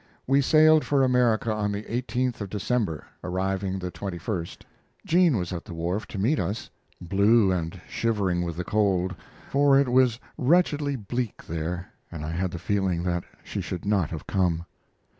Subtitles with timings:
[0.25, 4.63] We sailed for America on the 18th of December, arriving the 21st.
[5.05, 9.15] Jean was at the wharf to meet us, blue and shivering with the cold,
[9.51, 14.09] for it was wretchedly bleak there, and I had the feeling that she should not
[14.09, 14.65] have come.